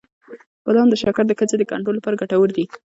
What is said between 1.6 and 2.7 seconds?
کنټرول لپاره ګټور دي.